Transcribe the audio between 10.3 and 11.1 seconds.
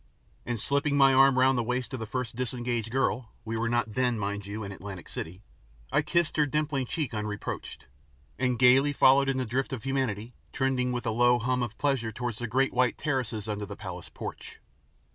trending with